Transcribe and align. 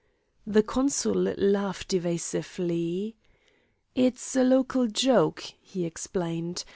The 0.47 0.63
consul 0.63 1.13
laughed 1.37 1.93
evasively. 1.93 3.17
"It's 3.93 4.35
a 4.35 4.43
local 4.43 4.87
joke," 4.87 5.43
he 5.61 5.85
explained. 5.85 6.63